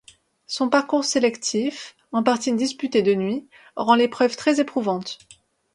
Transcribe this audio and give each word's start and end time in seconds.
Son 0.47 0.67
parcours 0.67 1.03
sélectif, 1.05 1.95
en 2.11 2.23
partie 2.23 2.51
disputé 2.53 3.03
de 3.03 3.13
nuit, 3.13 3.47
rend 3.75 3.93
l'épreuve 3.93 4.35
très 4.35 4.59
éprouvante. 4.59 5.19